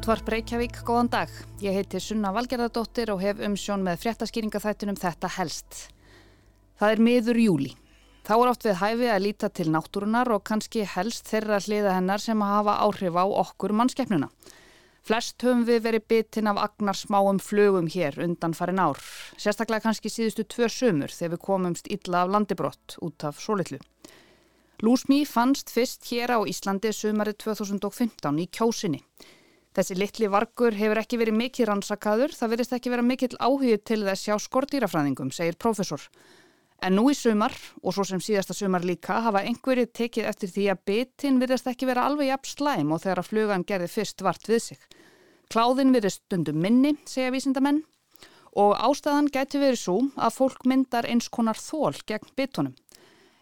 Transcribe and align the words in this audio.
Útvarp 0.00 0.30
Reykjavík, 0.32 0.78
góðan 0.88 1.10
dag. 1.12 1.32
Ég 1.60 1.74
heiti 1.76 1.98
Sunna 2.00 2.30
Valgerðardóttir 2.32 3.10
og 3.12 3.18
hef 3.20 3.42
umsjón 3.44 3.82
með 3.84 3.98
fréttaskýringaþættunum 4.00 4.96
þetta 4.96 5.28
helst. 5.34 5.80
Það 6.80 6.92
er 6.94 7.00
miður 7.04 7.40
júli. 7.42 7.72
Þá 8.24 8.30
er 8.38 8.48
oft 8.48 8.64
við 8.64 8.78
hæfi 8.80 9.10
að 9.12 9.20
líta 9.26 9.50
til 9.52 9.66
náttúrunar 9.74 10.30
og 10.32 10.40
kannski 10.48 10.86
helst 10.88 11.28
þeirra 11.28 11.58
hliða 11.60 11.98
hennar 11.98 12.24
sem 12.24 12.40
hafa 12.40 12.78
áhrif 12.86 13.18
á 13.20 13.28
okkur 13.28 13.74
mannskeppnuna. 13.76 14.30
Flest 15.04 15.44
höfum 15.44 15.66
við 15.68 15.84
verið 15.84 16.06
bitinn 16.14 16.48
af 16.48 16.62
agnar 16.62 16.96
smáum 16.96 17.40
flögum 17.44 17.90
hér 17.92 18.16
undan 18.24 18.56
farin 18.56 18.80
ár. 18.80 19.02
Sérstaklega 19.36 19.84
kannski 19.84 20.08
síðustu 20.08 20.46
tvö 20.48 20.70
sömur 20.72 21.12
þegar 21.12 21.34
við 21.34 21.42
komumst 21.44 21.90
illa 21.92 22.22
af 22.24 22.32
landibrott 22.32 22.96
út 23.04 23.28
af 23.28 23.36
sólitlu. 23.44 23.76
Lúsmí 24.80 25.26
fannst 25.28 25.68
fyrst 25.68 26.08
hér 26.08 26.32
á 26.32 26.48
Íslandi 26.48 26.88
sömarið 26.88 27.36
2015 27.44 28.40
í 28.40 28.48
kjósinni. 28.48 29.02
Þessi 29.70 29.94
litli 29.94 30.26
vargur 30.26 30.74
hefur 30.74 30.98
ekki 30.98 31.18
verið 31.20 31.36
mikið 31.38 31.68
rannsakaður, 31.70 32.32
það 32.34 32.52
verðist 32.54 32.72
ekki 32.74 32.90
vera 32.90 33.06
mikill 33.06 33.36
áhugið 33.38 33.82
til 33.86 34.00
þess 34.02 34.26
hjá 34.26 34.34
skordýrafræðingum, 34.42 35.30
segir 35.30 35.58
profesor. 35.62 36.02
En 36.82 36.96
nú 36.96 37.04
í 37.12 37.14
sumar, 37.14 37.54
og 37.84 37.94
svo 37.94 38.06
sem 38.08 38.22
síðasta 38.24 38.56
sumar 38.56 38.82
líka, 38.88 39.20
hafa 39.22 39.44
einhverjið 39.46 39.92
tekið 39.94 40.26
eftir 40.32 40.50
því 40.54 40.66
að 40.72 40.82
bitin 40.90 41.38
verðist 41.38 41.70
ekki 41.70 41.86
vera 41.86 42.08
alveg 42.08 42.32
jafn 42.32 42.50
slæm 42.50 42.90
og 42.96 43.02
þegar 43.04 43.22
að 43.22 43.30
flugan 43.30 43.66
gerði 43.68 43.90
fyrst 43.94 44.26
vart 44.26 44.50
við 44.50 44.62
sig. 44.64 44.82
Kláðin 45.52 45.94
verðist 45.94 46.24
stundum 46.24 46.58
minni, 46.64 46.96
segja 47.06 47.30
vísindamenn, 47.30 47.82
og 48.58 48.74
ástæðan 48.74 49.30
gæti 49.30 49.60
verið 49.62 49.82
svo 49.84 49.98
að 50.18 50.34
fólk 50.40 50.66
myndar 50.66 51.06
eins 51.06 51.30
konar 51.30 51.60
þól 51.60 51.94
gegn 52.08 52.32
bitunum. 52.34 52.74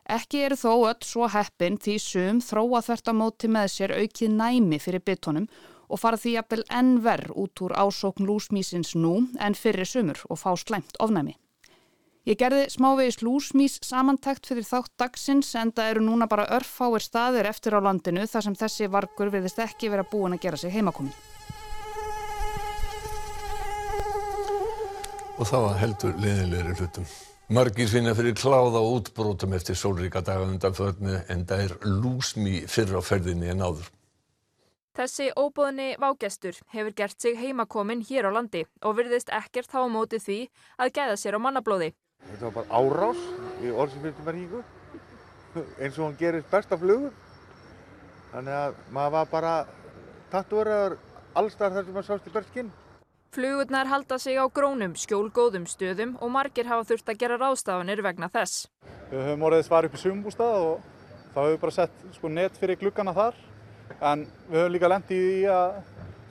Ekki 0.08 0.38
eru 0.46 0.56
þó 0.56 0.70
öll 0.88 1.04
svo 1.04 1.26
heppin 1.28 1.74
því 1.76 1.94
sum 2.00 2.38
þróa 2.40 2.80
þvert 2.86 3.10
á 3.12 3.14
móti 3.16 3.48
með 3.52 3.66
sér 3.74 3.92
aukið 3.92 4.30
næmi 4.38 4.78
fyrir 4.80 5.02
bitunum 5.04 5.44
og 5.88 6.00
fara 6.00 6.16
því 6.16 6.32
jafnvel 6.38 6.64
enn 6.78 6.94
verð 7.04 7.34
út 7.42 7.62
úr 7.66 7.74
ásókn 7.76 8.24
lúsmísins 8.24 8.94
nú 8.96 9.26
en 9.36 9.58
fyrir 9.58 9.84
sumur 9.84 10.22
og 10.32 10.40
fá 10.40 10.54
slæmt 10.56 10.96
ofnæmi. 11.04 11.36
Ég 12.24 12.40
gerði 12.40 12.64
smávegis 12.72 13.20
lúsmís 13.20 13.76
samantækt 13.84 14.48
fyrir 14.48 14.64
þátt 14.64 14.94
dagsins 15.00 15.52
en 15.60 15.76
það 15.76 15.92
eru 15.92 16.08
núna 16.08 16.28
bara 16.28 16.48
örfáir 16.56 17.04
staðir 17.04 17.48
eftir 17.52 17.76
á 17.76 17.80
landinu 17.84 18.24
þar 18.24 18.48
sem 18.48 18.56
þessi 18.56 18.88
vargur 18.88 19.32
verðist 19.32 19.60
ekki 19.60 19.92
vera 19.92 20.08
búin 20.08 20.36
að 20.36 20.44
gera 20.48 20.56
sig 20.56 20.72
heimakomin. 20.72 21.12
Og 25.36 25.44
þá 25.44 25.58
heldur 25.84 26.16
leðilegri 26.16 26.80
hlutum. 26.80 27.08
Margir 27.48 27.88
finna 27.88 28.12
fyrir 28.12 28.34
kláða 28.36 28.82
og 28.84 28.98
útbrótum 28.98 29.54
eftir 29.56 29.76
sólríka 29.80 30.20
daga 30.20 30.44
undan 30.44 30.74
förnu 30.76 31.14
en 31.32 31.46
það 31.48 31.62
er 31.64 31.70
lúsmí 31.80 32.66
fyrr 32.68 32.92
á 32.92 33.00
ferðinni 33.00 33.48
en 33.48 33.62
áður. 33.64 33.86
Þessi 34.92 35.30
óbóðni 35.32 35.94
vágestur 35.96 36.58
hefur 36.74 36.92
gert 36.92 37.16
sig 37.16 37.38
heimakomin 37.40 38.04
hér 38.04 38.28
á 38.28 38.36
landi 38.36 38.66
og 38.84 38.98
virðist 38.98 39.32
ekkert 39.32 39.72
þá 39.72 39.88
mótið 39.88 40.26
því 40.26 40.36
að 40.76 40.92
gæða 40.98 41.16
sér 41.16 41.38
á 41.38 41.44
mannablóði. 41.46 41.88
Þetta 42.28 42.50
var 42.50 42.54
bara 42.58 42.82
árás 42.82 43.24
í 43.64 43.72
orðsifiltumaríku 43.72 44.60
eins 45.80 45.96
og 45.96 46.04
hann 46.04 46.20
gerir 46.20 46.44
besta 46.52 46.76
flugur. 46.76 47.16
Þannig 48.34 48.58
að 48.60 48.76
maður 48.92 49.14
var 49.16 49.32
bara 49.32 49.54
tattúraður 50.28 50.98
allstar 51.32 51.72
þar 51.72 51.88
sem 51.88 51.96
maður 51.96 52.10
sást 52.12 52.28
í 52.28 52.36
berskinn. 52.36 52.70
Flugurnar 53.28 53.86
halda 53.86 54.16
sig 54.18 54.38
á 54.40 54.48
grónum, 54.48 54.94
skjólgóðum 54.96 55.66
stöðum 55.68 56.14
og 56.24 56.30
margir 56.32 56.64
hafa 56.64 56.86
þurft 56.88 57.10
að 57.12 57.18
gera 57.20 57.36
ráðstafanir 57.36 58.00
vegna 58.00 58.30
þess. 58.32 58.70
Við 59.10 59.20
höfum 59.26 59.44
orðið 59.44 59.66
svar 59.66 59.84
upp 59.84 59.96
í 59.98 60.00
sumbústað 60.00 60.56
og 60.64 60.86
þá 61.34 61.40
höfum 61.42 61.52
við 61.52 61.60
bara 61.66 61.76
sett 61.76 62.06
sko, 62.16 62.30
net 62.32 62.56
fyrir 62.56 62.80
gluggana 62.80 63.12
þar 63.12 63.36
en 64.00 64.24
við 64.48 64.62
höfum 64.62 64.72
líka 64.72 64.90
lendið 64.94 65.28
í 65.28 65.42
að 65.52 65.76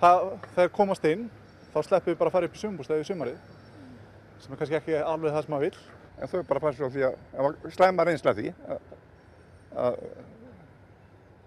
það, 0.01 0.25
þegar 0.55 0.73
komast 0.79 1.05
inn 1.11 1.29
þá 1.75 1.79
sleppum 1.85 2.11
við 2.11 2.19
bara 2.23 2.33
að 2.33 2.37
fara 2.39 2.49
upp 2.49 2.57
í 2.57 2.63
sumbústæði 2.63 3.05
í 3.05 3.09
sumarið 3.11 3.37
sem 4.41 4.53
er 4.53 4.61
kannski 4.63 4.79
ekki 4.81 4.97
alveg 4.97 5.37
það 5.37 5.45
sem 5.45 5.53
maður 5.53 5.67
vil. 5.67 5.85
En 6.17 6.31
þau 6.31 6.37
bara 6.49 6.63
passið 6.65 6.89
á 6.89 6.93
því 6.95 7.05
að, 7.05 7.17
að 7.37 7.73
slæma 7.77 8.05
reynsla 8.09 8.33
því 8.37 8.51
að, 8.57 8.93
að 9.85 9.99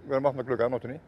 við 0.05 0.15
erum 0.15 0.31
átt 0.31 0.39
með 0.39 0.53
glugga 0.53 0.71
á 0.71 0.75
nótunni. 0.79 1.01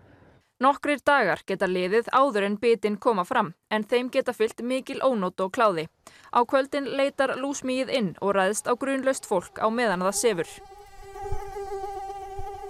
Nokkrir 0.62 1.00
dagar 1.02 1.40
geta 1.48 1.66
liðið 1.66 2.10
áður 2.14 2.44
en 2.46 2.56
bitin 2.60 2.96
koma 3.04 3.24
fram 3.26 3.48
en 3.72 3.82
þeim 3.88 4.10
geta 4.14 4.34
fyllt 4.36 4.60
mikil 4.62 5.00
ónót 5.02 5.40
og 5.42 5.50
kláði. 5.56 5.88
Á 6.30 6.46
kvöldin 6.46 6.86
leitar 6.98 7.32
lúsmíið 7.40 7.90
inn 7.90 8.10
og 8.20 8.36
ræðst 8.36 8.68
á 8.70 8.72
grunlaust 8.78 9.26
fólk 9.26 9.58
á 9.58 9.66
meðan 9.74 10.04
það 10.06 10.18
sefur. 10.20 10.52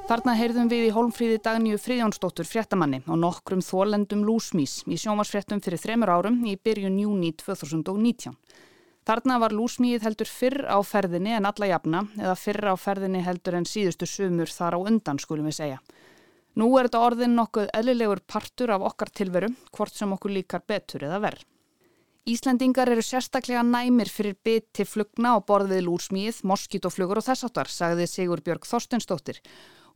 Þarna 0.08 0.36
heyrðum 0.38 0.70
við 0.72 0.86
í 0.86 0.94
Holmfríði 0.94 1.42
Dagníu 1.44 1.80
Fríðjónsdóttur 1.82 2.48
fréttamanni 2.48 3.02
og 3.04 3.20
nokkrum 3.20 3.60
þólendum 3.64 4.24
lúsmís 4.24 4.80
í 4.88 4.96
sjómasfréttum 4.96 5.60
fyrir 5.60 5.82
þremur 5.82 6.14
árum 6.16 6.40
í 6.48 6.56
byrjun 6.56 6.96
júni 7.02 7.34
2019. 7.44 8.38
Þarna 9.04 9.36
var 9.42 9.52
lúsmíið 9.52 10.06
heldur 10.06 10.30
fyrr 10.30 10.64
á 10.64 10.78
ferðinni 10.80 11.36
en 11.36 11.48
alla 11.50 11.68
jafna 11.74 12.06
eða 12.16 12.38
fyrr 12.40 12.72
á 12.72 12.74
ferðinni 12.78 13.20
heldur 13.26 13.58
en 13.58 13.68
síðustu 13.68 14.08
sumur 14.08 14.48
þar 14.48 14.78
á 14.78 14.80
undan 14.80 15.20
skulum 15.20 15.50
við 15.50 15.58
segja. 15.60 15.80
Nú 16.60 16.68
er 16.76 16.88
þetta 16.88 17.04
orðin 17.06 17.36
nokkuð 17.38 17.70
eðlilegur 17.72 18.20
partur 18.28 18.74
af 18.74 18.84
okkar 18.90 19.12
tilveru, 19.14 19.48
hvort 19.72 19.94
sem 19.96 20.12
okkur 20.12 20.34
líkar 20.36 20.64
betur 20.68 21.06
eða 21.08 21.20
verð. 21.22 21.46
Íslandingar 22.28 22.92
eru 22.92 23.02
sérstaklega 23.02 23.64
næmir 23.66 24.06
fyrir 24.12 24.36
biti 24.44 24.84
flugna 24.86 25.34
og 25.38 25.46
borðið 25.48 25.86
lúsmíið, 25.88 26.44
moskítoflugur 26.46 27.18
og 27.18 27.26
þessartar, 27.26 27.70
sagði 27.72 28.06
Sigur 28.06 28.44
Björg 28.44 28.68
Þorstensdóttir 28.68 29.40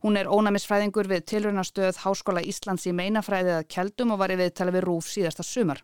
Hún 0.05 0.17
er 0.19 0.29
ónæmisfræðingur 0.29 1.07
við 1.09 1.23
tilrunastöð 1.31 1.97
Háskóla 2.03 2.43
Íslands 2.45 2.85
í 2.85 2.93
meinafræðið 2.93 3.55
að 3.55 3.69
keldum 3.73 4.13
og 4.13 4.19
var 4.21 4.33
í 4.33 4.37
viðtala 4.37 4.73
við 4.75 4.85
Rúf 4.85 5.07
síðasta 5.09 5.45
sumar. 5.45 5.81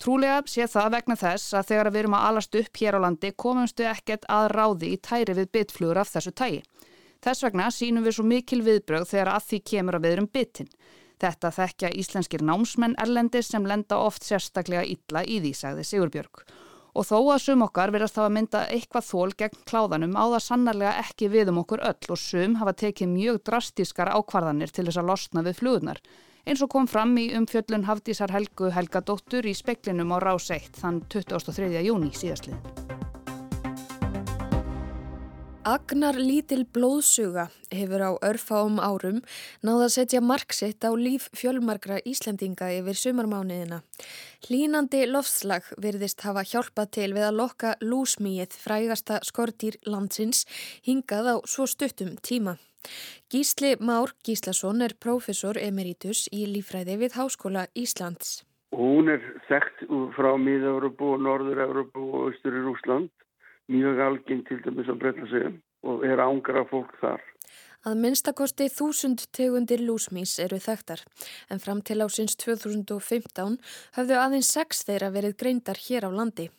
Trúlega 0.00 0.38
sé 0.48 0.68
það 0.70 0.92
vegna 0.94 1.16
þess 1.18 1.56
að 1.58 1.66
þegar 1.72 1.90
við 1.90 2.02
erum 2.02 2.14
að 2.16 2.26
alast 2.28 2.54
upp 2.60 2.80
hér 2.80 2.96
á 2.96 3.00
landi 3.04 3.32
komumstu 3.44 3.88
ekkert 3.90 4.28
að 4.30 4.46
ráði 4.54 4.92
í 4.94 5.00
tæri 5.02 5.36
við 5.36 5.50
bitflugur 5.56 6.00
af 6.00 6.12
þessu 6.14 6.32
tægi. 6.32 6.62
Þess 7.20 7.44
vegna 7.44 7.68
sínum 7.74 8.06
við 8.06 8.16
svo 8.16 8.24
mikil 8.24 8.62
viðbröð 8.64 9.06
þegar 9.10 9.34
að 9.34 9.46
því 9.50 9.60
kemur 9.72 9.98
að 9.98 10.06
við 10.06 10.16
erum 10.16 10.30
bitin. 10.32 10.72
Þetta 11.20 11.52
þekkja 11.52 11.92
íslenskir 12.00 12.44
námsmenn 12.48 12.96
erlendis 12.98 13.50
sem 13.52 13.66
lenda 13.68 14.00
oft 14.00 14.24
sérstaklega 14.24 14.86
illa 14.88 15.24
í 15.24 15.40
því, 15.42 15.54
sagði 15.56 15.86
Sigurbjörg 15.90 16.44
og 16.90 17.06
þó 17.06 17.18
að 17.34 17.42
sum 17.44 17.60
okkar 17.62 17.92
verðast 17.94 18.18
hafa 18.18 18.32
mynda 18.34 18.64
eitthvað 18.72 19.06
þól 19.06 19.34
gegn 19.38 19.60
kláðanum 19.68 20.16
á 20.18 20.24
það 20.34 20.42
sannarlega 20.46 20.96
ekki 21.04 21.30
við 21.30 21.52
um 21.52 21.60
okkur 21.62 21.84
öll 21.86 22.10
og 22.10 22.18
sum 22.18 22.56
hafa 22.58 22.74
tekið 22.82 23.12
mjög 23.12 23.40
drastískar 23.46 24.10
ákvarðanir 24.10 24.74
til 24.74 24.88
þess 24.88 25.02
að 25.02 25.10
losna 25.12 25.46
við 25.46 25.60
flugurnar 25.62 26.02
eins 26.46 26.62
og 26.64 26.72
kom 26.72 26.88
fram 26.90 27.16
í 27.20 27.30
umfjöllun 27.36 27.86
Hafdísar 27.86 28.32
Helgu 28.34 28.72
Helga 28.74 29.04
Dóttur 29.06 29.46
í 29.46 29.54
speklinum 29.54 30.14
á 30.16 30.18
Rás 30.24 30.50
1 30.50 30.80
þann 30.80 31.04
23. 31.12 31.68
júni 31.84 32.14
síðastliðin. 32.16 32.89
Agnar 35.60 36.16
lítil 36.16 36.62
blóðsuga 36.64 37.50
hefur 37.68 38.00
á 38.00 38.10
örfáum 38.24 38.78
árum 38.80 39.18
náða 39.60 39.90
að 39.90 39.92
setja 39.92 40.22
marksitt 40.24 40.80
á 40.80 40.88
líf 40.96 41.26
fjölmarkra 41.36 41.98
Íslandinga 42.08 42.70
yfir 42.78 42.96
sumarmániðina. 42.96 43.82
Hlínandi 44.48 45.02
loftslag 45.04 45.68
virðist 45.76 46.24
hafa 46.24 46.46
hjálpað 46.48 46.90
til 46.96 47.10
við 47.12 47.26
að 47.28 47.38
lokka 47.42 47.74
lúsmíið 47.84 48.56
frægasta 48.56 49.20
skortýr 49.20 49.76
landsins 49.84 50.46
hingað 50.80 51.28
á 51.28 51.36
svo 51.44 51.68
stuttum 51.68 52.16
tíma. 52.24 52.56
Gísli 53.28 53.76
Már 53.84 54.16
Gíslason 54.24 54.80
er 54.80 54.96
profesor 54.96 55.60
emeritus 55.60 56.24
í 56.32 56.46
lífræði 56.48 56.96
við 57.04 57.20
Háskóla 57.20 57.68
Íslands. 57.76 58.46
Hún 58.72 59.12
er 59.12 59.20
þekkt 59.44 59.90
frá 60.16 60.32
Míða-Európu 60.40 61.18
og 61.18 61.26
Norður-Európu 61.28 62.12
og 62.16 62.30
Östur 62.32 62.56
í 62.56 62.64
Rúsland 62.64 63.12
mjög 63.70 64.00
algeng 64.06 64.46
til 64.48 64.62
dæmis 64.64 64.90
á 64.90 64.94
Breitlandsegum 64.98 65.60
og 65.86 66.04
er 66.04 66.20
ángra 66.20 66.66
fólk 66.68 66.92
þar. 67.00 67.22
Að 67.80 67.96
minnstakosti 67.96 68.66
þúsund 68.68 69.22
tegundir 69.32 69.80
lúsmís 69.80 70.34
eru 70.44 70.58
þekktar 70.60 71.00
en 71.48 71.62
fram 71.64 71.80
til 71.80 72.02
ásins 72.04 72.36
2015 72.36 73.56
hafðu 73.96 74.18
aðeins 74.20 74.50
sex 74.52 74.84
þeirra 74.84 75.08
verið 75.14 75.38
greindar 75.40 75.80
hér 75.86 76.04
á 76.04 76.10
landi. 76.12 76.50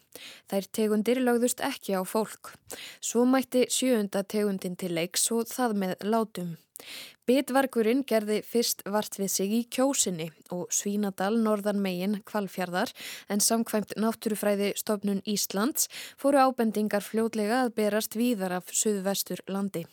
Þær 0.49 0.67
tegundir 0.77 1.21
lögðust 1.21 1.61
ekki 1.61 1.93
á 1.93 2.01
fólk. 2.01 2.55
Svo 2.99 3.27
mætti 3.29 3.67
sjöunda 3.69 4.25
tegundin 4.25 4.75
til 4.75 4.95
leiks 4.97 5.29
og 5.35 5.45
það 5.51 5.77
með 5.83 5.95
látum. 6.09 6.57
Bitvargurinn 7.29 8.01
gerði 8.07 8.41
fyrst 8.43 8.81
vart 8.89 9.15
við 9.19 9.29
sig 9.31 9.53
í 9.55 9.61
kjósinni 9.71 10.31
og 10.51 10.71
Svínadal 10.73 11.35
norðan 11.39 11.79
megin 11.83 12.17
kvalfjardar 12.27 12.91
en 13.31 13.43
samkvæmt 13.45 13.93
náttúrufræði 14.01 14.73
stofnun 14.81 15.21
Íslands 15.29 15.87
fóru 16.19 16.41
ábendingar 16.41 17.05
fljótlega 17.05 17.63
að 17.65 17.75
berast 17.77 18.17
víðar 18.19 18.57
af 18.59 18.73
suðvestur 18.73 19.43
landi. 19.47 19.85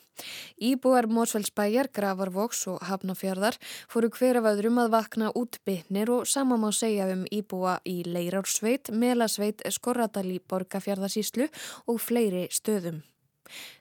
Íbúar 0.59 1.07
Mósfellsbæjar, 1.07 1.91
Gravarvoks 1.95 2.65
og 2.73 2.81
Hafnafjörðar 2.89 3.59
fóru 3.93 4.11
hver 4.17 4.41
af 4.41 4.49
öðrum 4.55 4.81
að 4.83 4.95
vakna 4.97 5.29
út 5.39 5.61
bytnir 5.69 6.11
og 6.11 6.27
sama 6.27 6.59
má 6.59 6.73
segja 6.75 7.07
um 7.13 7.23
íbúa 7.31 7.79
í 7.87 8.01
Leirársveit, 8.09 8.91
Melasveit, 8.91 9.63
Skorradal 9.77 10.27
í 10.33 10.41
Borgafjörðarsíslu 10.41 11.47
og 11.87 12.03
fleiri 12.03 12.49
stöðum. 12.51 13.05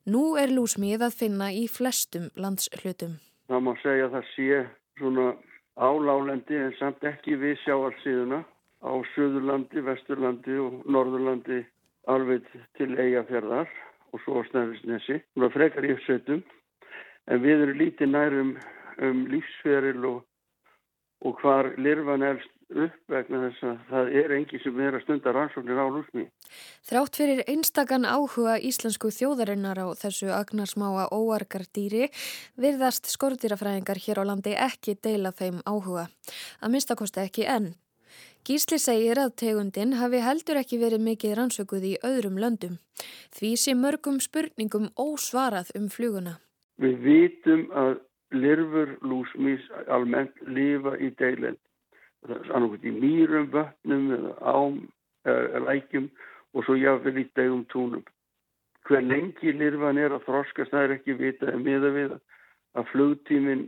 Nú 0.06 0.36
er 0.40 0.54
lúsmið 0.54 1.06
að 1.08 1.18
finna 1.22 1.52
í 1.52 1.68
flestum 1.72 2.30
landshlutum. 2.36 3.18
Það 3.48 3.64
má 3.64 3.74
segja 3.84 4.08
að 4.08 4.16
það 4.18 4.30
sé 4.34 4.62
svona 5.00 5.28
á 5.78 5.90
lálendi 6.10 6.58
en 6.58 6.74
samt 6.80 7.04
ekki 7.06 7.38
við 7.40 7.58
sjáarsíðuna 7.64 8.44
á 8.82 8.92
Suðurlandi, 9.14 9.84
Vesturlandi 9.86 10.58
og 10.62 10.82
Norðurlandi 10.90 11.64
alveg 12.08 12.46
til 12.78 12.94
eigafjörðar 12.96 13.70
og 14.14 14.24
svo 14.24 14.44
Snæfisnesi. 14.50 15.22
Það 15.36 15.56
frekar 15.56 15.88
í 15.88 15.94
uppsveitum 15.96 16.44
en 17.28 17.44
við 17.44 17.64
erum 17.66 17.82
lítið 17.82 18.14
nærum 18.14 18.54
um 19.04 19.26
lífsferil 19.32 20.06
og, 20.10 20.22
og 21.26 21.42
hvar 21.42 21.74
lirfan 21.78 22.26
elst 22.26 22.54
upp 22.74 23.12
vegna 23.12 23.40
þess 23.46 23.64
að 23.64 23.78
það 23.90 24.12
er 24.22 24.34
engi 24.38 24.60
sem 24.64 24.80
er 24.84 24.98
að 24.98 25.04
stunda 25.06 25.34
rannsóknir 25.36 25.80
á 25.80 25.88
lúsmi. 25.88 26.26
Þrátt 26.88 27.20
fyrir 27.20 27.42
einstakann 27.48 28.08
áhuga 28.08 28.58
íslensku 28.60 29.12
þjóðarinnar 29.14 29.80
á 29.80 29.88
þessu 30.00 30.30
agnarsmáa 30.36 31.08
óargardýri 31.16 32.10
virðast 32.60 33.08
skortýrafræðingar 33.12 34.02
hér 34.04 34.22
á 34.22 34.24
landi 34.28 34.56
ekki 34.56 34.98
deila 35.00 35.32
þeim 35.32 35.62
áhuga. 35.66 36.08
Að 36.62 36.74
minnstakosti 36.76 37.24
ekki 37.24 37.48
enn. 37.48 37.76
Gísli 38.48 38.78
segir 38.80 39.20
að 39.20 39.34
tegundin 39.42 39.98
hafi 40.00 40.22
heldur 40.24 40.60
ekki 40.62 40.78
verið 40.80 41.02
mikið 41.04 41.34
rannsökuð 41.36 41.88
í 41.90 41.96
öðrum 42.08 42.38
löndum. 42.40 42.78
Því 43.36 43.50
sé 43.60 43.74
mörgum 43.76 44.22
spurningum 44.24 44.88
ósvarað 44.96 45.74
um 45.76 45.90
fluguna. 45.92 46.38
Við 46.80 46.96
vitum 47.04 47.66
að 47.76 47.98
lirfur 48.32 48.96
lúsmís 49.04 49.64
almennt 49.92 50.40
lifa 50.48 50.96
í 51.00 51.12
deilend. 51.20 51.60
Er 52.28 52.54
annarkot 52.56 52.86
í 52.86 52.94
mýrum, 52.94 53.50
vötnum 53.54 54.12
eða 54.18 54.54
ám, 54.54 54.80
eða 55.28 55.64
lækjum 55.68 56.08
og 56.54 56.66
svo 56.66 56.78
jáfnvel 56.78 57.22
í 57.22 57.28
degum 57.38 57.66
túnum. 57.72 58.06
Hver 58.88 59.04
lengi 59.04 59.52
lirfan 59.52 60.00
er 60.00 60.16
að 60.16 60.26
þroskast, 60.28 60.72
það 60.72 60.86
er 60.86 60.96
ekki 60.98 61.18
vitað 61.20 61.54
en 61.54 61.64
miða 61.66 61.92
við 61.96 62.16
að 62.78 62.90
flugtíminn 62.92 63.66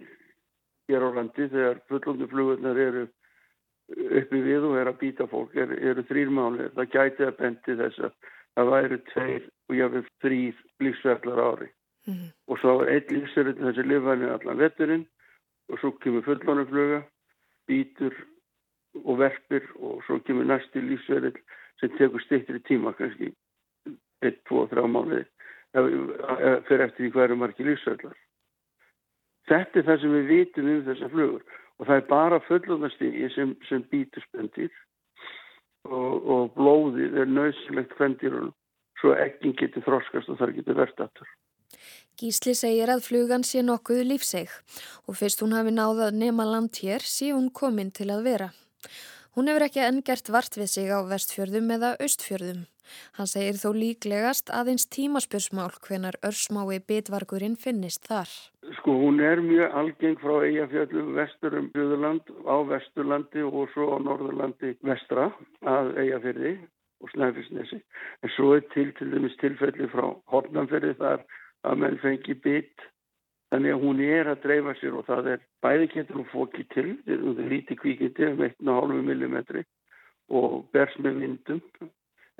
hér 0.90 1.06
á 1.06 1.10
landi 1.18 1.48
þegar 1.52 1.82
fullondu 1.90 2.28
flugurnar 2.32 2.80
eru 2.80 3.06
uppi 3.90 4.42
við 4.46 4.66
og 4.70 4.78
er 4.80 4.90
að 4.92 5.00
býta 5.02 5.28
fólk 5.30 5.56
er, 5.58 5.74
eru 5.82 6.06
þrýr 6.10 6.32
mánuðir. 6.34 6.74
Það 6.78 6.92
gæti 6.96 7.28
að 7.28 7.38
bendi 7.42 7.78
þess 7.82 8.04
að 8.08 8.16
það 8.56 8.72
væri 8.74 9.00
tveir 9.12 9.46
og 9.70 9.78
jáfnveg 9.80 10.10
þrýr 10.24 10.64
lífsverðlar 10.86 11.44
ári. 11.46 11.70
Mm. 12.08 12.28
Og 12.50 12.62
svo 12.62 12.76
er 12.84 12.92
einn 12.96 13.16
lífsverðin 13.16 13.68
þessi 13.68 13.88
lifæni 13.88 14.30
allan 14.34 14.62
vetturinn 14.62 15.06
og 15.70 15.82
svo 15.82 15.92
kemur 16.02 16.26
fullmánufluga, 16.26 17.04
býtur 17.70 18.16
og 19.04 19.20
verpir 19.20 19.66
og 19.80 20.02
svo 20.08 20.20
kemur 20.26 20.48
næsti 20.50 20.82
lífsverðin 20.84 21.38
sem 21.80 21.94
tekur 21.98 22.24
styrtri 22.26 22.62
tíma 22.68 22.94
kannski 22.98 23.32
1, 24.26 24.42
2, 24.50 24.66
3 24.74 24.88
mánuði 24.92 25.26
fyrir 25.74 26.86
eftir 26.88 27.06
því 27.06 27.12
hverju 27.14 27.38
margi 27.38 27.66
lífsverðlar. 27.68 28.18
Þetta 29.50 29.80
er 29.80 29.88
það 29.88 30.02
sem 30.02 30.16
við 30.18 30.30
vitum 30.34 30.70
um 30.74 30.86
þessa 30.88 31.10
flugur 31.14 31.44
og 31.80 31.88
það 31.88 31.96
er 31.96 32.08
bara 32.10 32.40
fullunastígi 32.48 33.30
sem, 33.36 33.56
sem 33.70 33.84
býtur 33.92 34.26
spendir 34.28 34.72
og, 35.88 36.16
og 36.34 36.56
blóðið 36.58 37.22
er 37.24 37.30
nöðsilegt 37.32 37.96
hvendýrunum 37.98 38.56
svo 39.00 39.14
ekkin 39.16 39.56
getur 39.60 39.86
þroskast 39.86 40.32
og 40.32 40.40
það 40.42 40.58
getur 40.60 40.80
verðt 40.82 41.06
aftur. 41.06 41.30
Gísli 42.20 42.56
segir 42.58 42.92
að 42.92 43.06
flugan 43.06 43.46
sé 43.48 43.62
nokkuð 43.64 44.02
lífseg 44.10 44.52
og 45.08 45.16
fyrst 45.16 45.44
hún 45.44 45.56
hafi 45.56 45.72
náðað 45.72 46.18
nema 46.20 46.48
land 46.50 46.82
hér 46.84 47.06
sé 47.06 47.32
hún 47.32 47.48
komin 47.54 47.94
til 47.96 48.10
að 48.12 48.26
vera. 48.28 48.50
Hún 49.38 49.48
hefur 49.50 49.68
ekki 49.68 49.82
enn 49.86 50.02
gert 50.06 50.30
vart 50.34 50.58
við 50.58 50.70
sig 50.74 50.90
á 50.90 51.00
vestfjörðum 51.06 51.70
eða 51.76 51.96
austfjörðum. 52.04 52.66
Hann 53.18 53.30
segir 53.30 53.60
þó 53.62 53.70
líklegast 53.78 54.50
aðeins 54.60 54.88
tímaspjörsmál 54.96 55.70
hvenar 55.86 56.18
örsmái 56.26 56.80
bitvargurinn 56.92 57.58
finnist 57.66 58.10
þar. 58.10 58.32
Sko 58.80 58.96
hún 59.04 59.22
er 59.22 59.42
mjög 59.46 59.78
algeng 59.82 60.18
frá 60.24 60.36
Eyjafjöldum 60.48 61.14
vesturum 61.18 61.70
Bjöðurland 61.76 62.34
á 62.50 62.56
Vesturlandi 62.74 63.46
og 63.46 63.70
svo 63.74 63.94
á 63.94 63.98
Norðurlandi 64.08 64.76
vestra 64.90 65.30
að 65.78 65.94
Eyjafjörði 66.04 66.54
og 67.00 67.14
Snæfisnesi. 67.14 67.82
En 68.24 68.34
svo 68.36 68.56
er 68.58 68.66
til 68.74 68.92
til 68.98 69.12
dæmis 69.14 69.38
tilfelli 69.42 69.90
frá 69.94 70.10
Hortnamferði 70.34 70.96
þar 71.00 71.26
að 71.70 71.84
menn 71.84 72.02
fengi 72.04 72.36
bit 72.44 72.90
þannig 73.50 73.76
að 73.76 73.84
hún 73.84 74.02
er 74.06 74.30
að 74.30 74.42
dreifa 74.46 74.76
sér 74.80 74.98
og 75.00 75.06
það 75.08 75.32
er 75.34 75.46
bæði 75.66 75.88
getur 75.94 76.20
hún 76.20 76.30
fóki 76.34 76.66
til, 76.74 76.90
það 77.06 77.44
er 77.44 77.54
lítið 77.54 77.82
kvíkindi 77.84 78.28
um 78.30 78.44
1,5 78.48 79.00
mm 79.16 79.64
og 80.30 80.60
bers 80.74 80.94
með 81.02 81.24
vindum. 81.24 81.62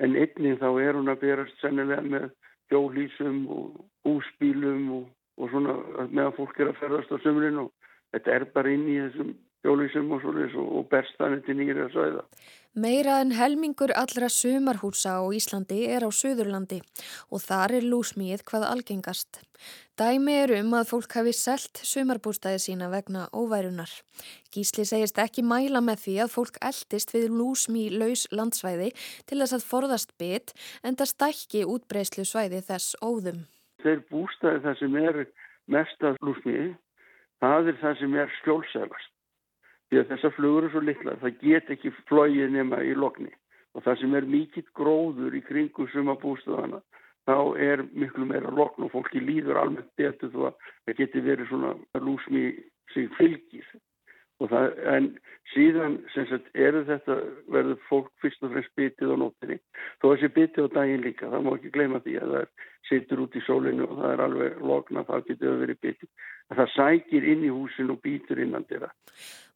En 0.00 0.14
einnig 0.16 0.60
þá 0.60 0.68
er 0.80 0.96
hún 0.96 1.10
að 1.10 1.24
berast 1.24 1.56
sennilega 1.60 2.04
með 2.06 2.28
hjólísum 2.70 3.40
og 3.50 3.80
húsbílum 4.06 4.86
og, 4.94 5.08
og 5.36 5.50
svona 5.50 5.74
meðan 6.08 6.36
fólk 6.38 6.60
er 6.60 6.70
að 6.70 6.78
ferðast 6.80 7.12
á 7.12 7.16
sömurinn 7.24 7.64
og 7.64 7.72
þetta 8.14 8.36
er 8.36 8.46
bara 8.54 8.72
inn 8.72 8.86
í 8.88 8.98
þessum 9.00 9.34
hjólísum 9.64 10.12
og 10.14 10.22
svona 10.22 10.48
og, 10.54 10.72
og 10.78 10.88
berst 10.92 11.16
þannig 11.20 11.44
til 11.44 11.58
nýra 11.58 11.88
sæða. 11.92 12.24
Meira 12.70 13.16
en 13.18 13.32
helmingur 13.34 13.90
allra 13.98 14.28
sumarhúsa 14.30 15.18
á 15.18 15.26
Íslandi 15.34 15.80
er 15.90 16.04
á 16.06 16.10
Suðurlandi 16.14 16.78
og 17.34 17.42
þar 17.42 17.74
er 17.80 17.86
lúsmíð 17.90 18.44
hvað 18.46 18.68
algengast. 18.68 19.40
Dæmi 19.98 20.36
er 20.44 20.52
um 20.60 20.76
að 20.78 20.92
fólk 20.92 21.16
hafi 21.18 21.34
selt 21.34 21.82
sumarbústæði 21.82 22.62
sína 22.62 22.88
vegna 22.92 23.26
óværunar. 23.34 23.90
Gísli 24.54 24.86
segist 24.86 25.18
ekki 25.18 25.42
mæla 25.42 25.82
með 25.82 26.04
því 26.04 26.16
að 26.24 26.34
fólk 26.36 26.62
eldist 26.70 27.12
við 27.12 27.28
lúsmí 27.34 27.90
laus 27.90 28.28
landsvæði 28.30 28.92
til 29.26 29.42
þess 29.42 29.58
að 29.58 29.68
forðast 29.74 30.14
bit 30.16 30.54
en 30.86 30.94
það 30.94 31.14
stækki 31.16 31.66
útbreyslu 31.66 32.24
svæði 32.24 32.62
þess 32.70 32.94
óðum. 33.02 33.48
Þeir 33.82 34.04
bústæði 34.08 34.64
það 34.64 34.78
sem 34.78 35.00
er 35.02 35.24
mest 35.66 36.06
að 36.06 36.22
lúsmíði, 36.22 36.74
það 37.42 37.74
er 37.74 37.82
það 37.82 37.98
sem 37.98 38.20
er 38.22 38.38
skjólsælast 38.40 39.16
því 39.90 39.98
að 40.00 40.10
þessar 40.12 40.32
flugur 40.36 40.66
er 40.66 40.72
svo 40.72 40.80
litla 40.86 41.14
það 41.20 41.38
get 41.42 41.70
ekki 41.74 41.90
flóið 42.10 42.52
nema 42.56 42.78
í 42.86 42.92
lokni 42.94 43.32
og 43.74 43.84
það 43.86 43.98
sem 44.02 44.14
er 44.20 44.28
mikill 44.34 44.66
gróður 44.80 45.36
í 45.38 45.42
sem 45.94 46.12
bústu 46.22 46.54
þannig 46.54 47.00
þá 47.28 47.36
er 47.68 47.82
miklu 48.02 48.26
meira 48.30 48.54
lokn 48.60 48.86
og 48.86 48.92
fólki 48.94 49.22
líður 49.22 49.58
almennt 49.64 49.90
betur 49.98 50.30
þó 50.34 50.40
að 50.50 50.68
það 50.86 50.98
geti 51.02 51.24
verið 51.26 51.50
svona 51.50 51.74
lúsmi 52.06 52.44
sig 52.94 53.10
fylgir 53.18 53.66
Það, 54.40 54.70
en 54.88 55.06
síðan 55.52 55.98
sagt, 56.14 56.46
eru 56.56 56.80
þetta 56.88 57.16
verður 57.52 57.80
fólk 57.90 58.08
fyrst 58.22 58.44
og 58.46 58.54
fremst 58.54 58.72
bitið 58.78 59.12
á 59.12 59.16
nóttinni. 59.20 59.58
Þó 60.00 60.06
að 60.08 60.14
þessi 60.14 60.30
bitið 60.38 60.68
á 60.70 60.74
daginn 60.78 61.04
líka 61.04 61.28
það 61.28 61.44
má 61.44 61.50
ekki 61.56 61.72
gleyma 61.74 62.00
því 62.06 62.16
að 62.22 62.32
það 62.36 62.46
situr 62.88 63.22
út 63.26 63.36
í 63.36 63.42
sólinu 63.44 63.86
og 63.86 64.00
það 64.00 64.14
er 64.14 64.24
alveg 64.24 64.64
lokna 64.70 65.04
það 65.10 65.28
getur 65.28 65.60
verið 65.60 65.80
bitið. 65.84 66.10
Það 66.50 66.72
sækir 66.74 67.28
inn 67.34 67.44
í 67.46 67.52
húsin 67.52 67.92
og 67.92 68.00
býtur 68.02 68.40
innan 68.42 68.66
þeirra. 68.70 68.90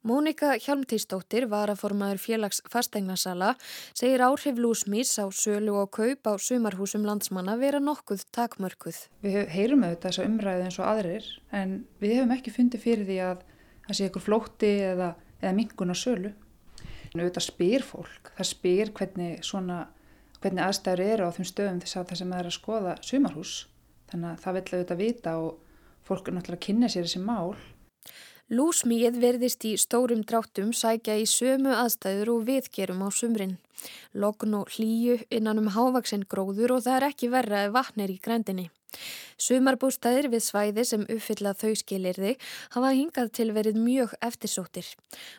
Mónika 0.05 0.51
Hjalmtísdóttir 0.61 1.47
var 1.49 1.71
að 1.73 1.79
formaður 1.81 2.21
félags 2.21 2.61
fasteignasala 2.69 3.55
segir 3.97 4.21
áhrif 4.21 4.59
lúsmís 4.61 5.15
á 5.17 5.25
sölu 5.33 5.79
og 5.81 5.89
kaup 5.97 6.29
á 6.29 6.37
sumarhúsum 6.37 7.07
landsmanna 7.09 7.57
vera 7.57 7.81
nokkuð 7.81 8.27
takmörkuð. 8.37 9.01
Við 9.25 9.41
heyrum 9.49 9.81
auðvitað 9.87 10.11
þessa 10.11 10.27
umræðu 10.29 10.67
eins 10.67 10.77
og 10.77 10.87
aðrir 10.91 11.31
en 11.49 11.75
við 11.97 12.19
hefum 12.19 12.35
ekki 12.37 12.53
fundið 12.53 12.85
fyrir 12.85 13.09
því 13.09 13.19
að 13.31 13.43
það 13.85 13.97
sé 13.97 14.09
ykkur 14.09 14.25
flótti 14.25 14.71
eða, 14.91 15.11
eða 15.41 15.53
mingun 15.57 15.93
á 15.93 15.97
sölu. 15.97 16.33
En 17.11 17.21
auðvitað 17.21 17.47
spyr 17.47 17.85
fólk, 17.85 18.31
það 18.35 18.49
spyr 18.49 18.91
hvernig, 18.97 19.37
svona, 19.45 19.85
hvernig 20.41 20.65
aðstæður 20.65 21.05
eru 21.05 21.29
á 21.29 21.35
þeim 21.35 21.49
stöðum 21.51 21.83
þess 21.83 21.99
að 21.99 22.09
það 22.09 22.21
sem 22.21 22.33
er 22.35 22.49
að 22.49 22.57
skoða 22.57 22.95
sumarhús. 23.05 23.53
Þannig 24.11 24.31
að 24.31 24.41
það 24.43 24.57
vil 24.57 24.65
auðvitað 24.65 25.01
vita 25.01 25.37
og 25.41 25.77
fólk 26.05 26.27
er 26.27 26.35
náttúrulega 26.35 26.59
að 26.59 26.65
kynna 26.67 26.91
sér 26.91 27.07
þessi 27.07 27.23
mál. 27.23 27.55
Lúsmíð 28.53 29.15
verðist 29.17 29.63
í 29.65 29.71
stórum 29.81 30.21
dráttum 30.21 30.69
sækja 30.69 31.15
í 31.17 31.23
sömu 31.25 31.71
aðstæður 31.73 32.35
og 32.35 32.43
viðgerum 32.45 33.01
á 33.01 33.09
sumrin. 33.09 33.55
Lokn 34.13 34.53
og 34.59 34.69
hlýju 34.75 35.17
innan 35.33 35.63
um 35.63 35.71
hávaksinn 35.73 36.27
gróður 36.29 36.75
og 36.75 36.83
það 36.85 36.97
er 36.99 37.07
ekki 37.07 37.31
verra 37.33 37.63
ef 37.65 37.73
vatn 37.73 38.03
er 38.05 38.13
í 38.13 38.19
grændinni. 38.21 38.67
Sumarbústæðir 39.41 40.29
við 40.33 40.43
svæði 40.45 40.85
sem 40.87 41.03
uppfylla 41.09 41.55
þau 41.57 41.73
skilirði 41.79 42.35
hafa 42.75 42.93
hingað 42.95 43.31
til 43.39 43.49
verið 43.55 43.79
mjög 43.81 44.15
eftirsóttir. 44.25 44.87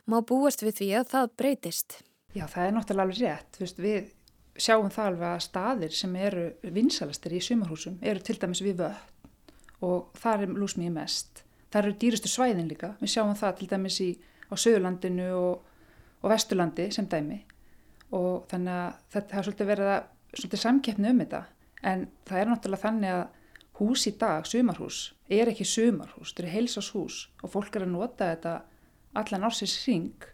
Má 0.05 0.21
búast 0.27 0.65
við 0.65 0.81
því 0.81 0.91
að 1.01 1.09
það 1.15 1.33
breytist? 1.41 1.99
Já, 2.37 2.45
það 2.45 2.67
er 2.67 2.77
náttúrulega 2.77 3.07
alveg 3.07 3.23
rétt. 3.23 3.61
Vist, 3.63 3.81
við 3.81 4.13
sjáum 4.61 4.93
það 4.93 5.11
alveg 5.11 5.29
að 5.31 5.45
staðir 5.47 5.97
sem 5.97 6.17
eru 6.21 6.47
vinsalastir 6.77 7.37
í 7.37 7.43
sumarhúsum 7.45 7.99
eru 8.05 8.25
til 8.25 8.39
dæmis 8.41 8.65
við 8.65 8.81
völd 8.85 9.13
og 9.85 10.13
það 10.17 10.47
er 10.47 10.55
lúsmíði 10.57 10.93
mest. 10.95 11.43
Það 11.73 11.83
eru 11.83 11.99
dýrustu 12.01 12.31
svæðin 12.33 12.71
líka. 12.71 12.95
Við 13.01 13.13
sjáum 13.13 13.35
það 13.37 13.59
til 13.59 13.69
dæmis 13.73 13.99
í, 14.01 14.11
á 14.49 14.55
Söðurlandinu 14.57 15.27
og, 15.37 15.67
og 16.23 16.33
Vesturlandi 16.33 16.89
sem 16.95 17.09
dæmi 17.11 17.43
og 18.15 18.47
þannig 18.51 18.73
að 18.73 18.99
þetta 19.15 19.37
har 19.37 19.47
svolítið 19.47 19.71
verið 19.73 19.93
að 19.93 20.05
svolítið 20.37 20.63
samkeppni 20.63 21.11
um 21.11 21.23
þetta 21.23 21.41
en 21.91 22.05
það 22.29 22.41
er 22.41 22.51
náttúrulega 22.51 22.85
þannig 22.85 23.15
að 23.17 23.25
hús 23.79 24.07
í 24.09 24.15
dag, 24.19 24.47
sumarhús, 24.49 25.11
er 25.29 25.51
ekki 25.51 25.67
sumarhús, 25.69 26.33
þetta 26.33 26.47
er 26.47 26.55
heilsashús 26.55 27.19
og 27.43 27.53
fólk 27.53 27.77
er 27.77 27.85
að 27.85 27.93
nota 27.93 28.31
þetta 28.33 28.55
allan 29.17 29.47
ársins 29.49 29.77
ring 29.87 30.27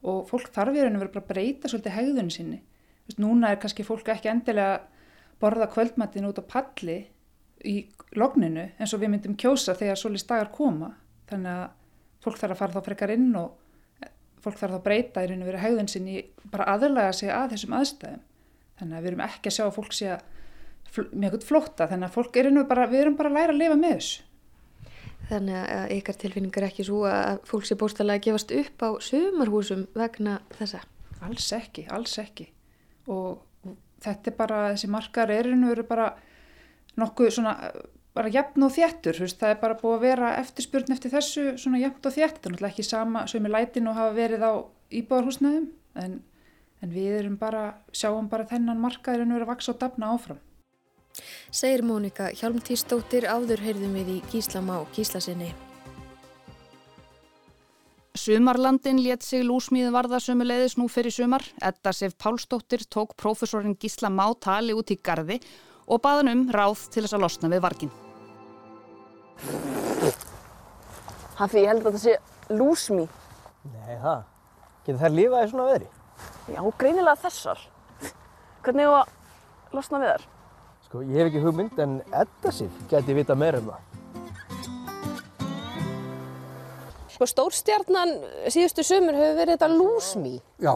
og 0.00 0.28
fólk 0.30 0.48
þarf 0.54 0.76
í 0.76 0.82
rauninu 0.82 1.02
verið 1.02 1.14
bara 1.16 1.24
að 1.24 1.32
breyta 1.32 1.68
svolítið 1.68 1.96
hegðunni 1.96 2.34
sinni. 2.34 2.60
Vist, 3.08 3.20
núna 3.20 3.50
er 3.52 3.60
kannski 3.60 3.84
fólk 3.84 4.08
ekki 4.12 4.30
endilega 4.32 4.80
borða 5.40 5.68
kvöldmattin 5.72 6.28
út 6.28 6.40
á 6.40 6.44
palli 6.44 6.98
í 7.68 7.76
logninu 8.16 8.70
eins 8.80 8.94
og 8.96 9.02
við 9.02 9.12
myndum 9.14 9.36
kjósa 9.40 9.76
þegar 9.76 10.00
solis 10.00 10.24
dagar 10.28 10.52
koma 10.54 10.94
þannig 11.28 11.52
að 11.52 11.66
fólk 12.24 12.40
þarf 12.40 12.54
að 12.54 12.60
fara 12.62 12.76
þá 12.76 12.88
frekar 12.88 13.12
inn 13.14 13.30
og, 13.40 13.54
fólk 14.40 14.56
þarf 14.56 14.76
þá 14.76 14.78
að 14.80 14.86
breyta 14.88 15.24
í 15.24 15.30
raun 15.30 15.44
og 15.44 15.50
verið 15.50 15.64
hegðun 15.66 15.90
sinni 15.92 16.20
bara 16.52 16.68
aðlaga 16.74 17.12
sig 17.16 17.32
að 17.32 17.54
þessum 17.54 17.76
aðstæðum. 17.76 18.22
Þannig 18.80 18.96
að 18.96 19.02
við 19.02 19.10
erum 19.10 19.24
ekki 19.26 19.50
að 19.50 19.56
sjá 19.56 19.64
að 19.66 19.74
fólk 19.76 19.96
sé 19.96 20.06
að 20.14 20.22
með 20.96 21.28
eitthvað 21.28 21.46
flótta, 21.46 21.86
þannig 21.90 22.08
að 22.08 22.16
fólk 22.16 22.36
er 22.40 22.50
einu 22.50 22.64
bara, 22.68 22.88
við 22.90 23.04
erum 23.04 23.18
bara 23.18 23.30
að 23.30 23.38
læra 23.38 23.54
að 23.54 23.60
lifa 23.60 23.78
með 23.78 23.94
þessu. 23.98 24.26
Þannig 25.30 25.58
að 25.60 25.92
ykkar 25.94 26.16
tilfinningar 26.18 26.66
ekki 26.66 26.86
svo 26.88 27.04
að 27.06 27.44
fólk 27.46 27.68
sé 27.68 27.76
bóstalega 27.78 28.18
að 28.18 28.24
gefast 28.26 28.54
upp 28.56 28.82
á 28.82 28.88
sumarhúsum 29.06 29.84
vegna 29.94 30.40
þessa? 30.56 30.80
Alls 31.22 31.46
ekki, 31.54 31.84
alls 31.94 32.16
ekki. 32.18 32.48
Og, 33.06 33.38
og 33.68 33.76
þetta 34.02 34.32
er 34.32 34.36
bara, 34.40 34.58
þessi 34.72 34.90
markar 34.90 35.30
er 35.30 35.52
einu 35.52 35.70
veru 35.70 35.86
bara 35.86 36.08
nokkuð 36.98 37.30
svona, 37.36 37.54
bara 38.16 38.32
jafn 38.34 38.66
og 38.66 38.74
þjættur, 38.74 39.22
það 39.30 39.54
er 39.54 39.62
bara 39.62 39.78
búið 39.78 39.96
að 40.00 40.04
vera 40.08 40.34
eftirspurn 40.40 40.96
eftir 40.96 41.14
þessu 41.14 41.46
svona 41.62 41.78
jafn 41.84 42.10
og 42.10 42.16
þjættur, 42.16 42.40
það 42.40 42.50
er 42.50 42.56
náttúrulega 42.56 42.74
ekki 42.74 42.88
sama 42.88 43.24
sömu 43.30 43.54
lætin 43.54 43.90
og 43.90 43.98
hafa 44.00 44.16
verið 44.18 44.46
á 44.50 44.52
íbúðarhúsnaðum, 44.98 45.70
en, 46.02 46.20
en 46.82 46.94
við 46.94 47.18
erum 47.20 47.38
bara, 47.38 47.64
sjáum 47.94 48.26
bara 48.32 48.48
þennan 48.50 48.82
markaður 48.82 49.28
en 49.28 49.30
við 49.30 49.38
erum 49.38 49.46
að 49.46 49.54
vaksa 49.54 49.76
og 49.76 49.82
dafna 49.84 50.10
áfram. 50.16 50.42
Segir 51.50 51.82
Mónika 51.86 52.30
Hjálmtísdóttir 52.36 53.26
áður 53.30 53.62
heyrðum 53.64 53.98
við 54.00 54.14
í 54.14 54.20
Gíslama 54.32 54.80
og 54.82 54.92
Gíslasinni. 54.96 55.50
Sumarlandin 58.20 58.98
let 59.00 59.22
sig 59.24 59.44
lúsmíðu 59.46 59.92
varða 59.94 60.18
sömuleiðis 60.20 60.76
nú 60.76 60.88
fyrir 60.92 61.14
sumar. 61.14 61.44
Edda 61.62 61.92
Sef 61.96 62.16
Pálsdóttir 62.20 62.82
tók 62.90 63.14
prófessorinn 63.16 63.78
Gísla 63.80 64.10
Má 64.10 64.26
tali 64.36 64.74
út 64.76 64.90
í 64.92 64.98
gardi 65.00 65.38
og 65.86 66.02
baðan 66.04 66.32
um 66.32 66.42
ráð 66.52 66.88
til 66.92 67.04
þess 67.04 67.16
að 67.16 67.24
losna 67.24 67.50
við 67.52 67.62
vargin. 67.64 67.92
Hafi, 71.38 71.62
ég 71.62 71.70
held 71.70 71.86
að 71.86 71.96
þetta 71.96 72.02
sé 72.02 72.58
lúsmí. 72.58 73.06
Nei, 73.70 73.96
það. 74.02 74.26
Getur 74.84 75.00
þær 75.00 75.16
lifað 75.16 75.46
í 75.46 75.50
svona 75.54 75.68
veðri? 75.70 75.88
Já, 76.50 76.60
greinilega 76.82 77.22
þessar. 77.24 77.64
Hvernig 78.66 78.84
er 78.84 78.92
það 78.92 79.00
að 79.00 79.78
losna 79.78 80.02
við 80.02 80.12
þær? 80.12 80.28
Sko, 80.90 81.04
ég 81.06 81.20
hef 81.20 81.28
ekki 81.28 81.40
hugmynd 81.44 81.76
en 81.78 81.92
Edda 82.10 82.50
Sif 82.50 82.78
geti 82.90 83.14
vita 83.14 83.36
meira 83.38 83.60
um 83.60 83.68
það. 83.70 83.82
Sko, 87.14 87.28
stórstjarnan 87.30 88.10
síðustu 88.50 88.82
sömur 88.82 89.14
hefur 89.14 89.36
verið 89.38 89.54
þetta 89.54 89.68
lúsmí. 89.70 90.32
Já, 90.58 90.72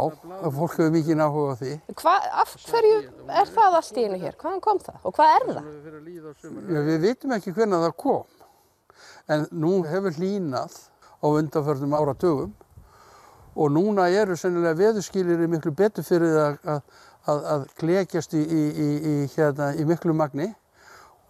fólk 0.54 0.76
hefur 0.76 0.92
mikið 0.94 1.18
náhuga 1.18 1.56
á 1.58 1.58
því. 1.58 1.72
Hva, 1.98 2.12
af 2.44 2.52
hverju 2.68 3.00
er 3.40 3.50
það 3.56 3.78
allt 3.80 3.98
í 3.98 4.04
einu 4.04 4.20
hér? 4.22 4.36
Hvaðan 4.38 4.62
kom 4.68 4.78
það? 4.84 5.00
Og 5.02 5.16
hvað 5.16 5.34
er 5.34 5.46
það? 5.48 5.66
Já, 6.76 6.78
við 6.92 7.00
vitum 7.08 7.34
ekki 7.34 7.54
hvernig 7.56 7.82
það 7.88 7.94
kom. 8.04 8.44
En 9.34 9.48
nú 9.50 9.72
hefur 9.88 10.14
hlínað 10.20 10.76
á 11.18 11.26
undanförnum 11.26 11.98
áratugum 11.98 12.54
og 13.54 13.74
núna 13.74 14.06
eru 14.14 14.38
sennilega 14.38 14.78
veðurskilir 14.78 15.42
miklu 15.50 15.74
betur 15.74 16.06
fyrir 16.06 16.38
það 16.38 16.70
að 16.76 17.02
að, 17.30 17.40
að 17.54 17.64
klekjast 17.80 18.34
í, 18.36 18.42
í, 18.42 18.62
í, 18.84 19.14
hérna, 19.34 19.72
í 19.78 19.86
miklu 19.88 20.14
magni 20.16 20.50